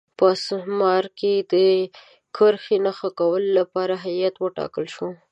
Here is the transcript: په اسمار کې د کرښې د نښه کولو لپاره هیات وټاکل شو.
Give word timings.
په 0.17 0.25
اسمار 0.35 1.03
کې 1.19 1.33
د 1.51 1.53
کرښې 2.35 2.77
د 2.79 2.81
نښه 2.85 3.09
کولو 3.19 3.49
لپاره 3.59 3.93
هیات 4.05 4.35
وټاکل 4.39 4.85
شو. 4.95 5.07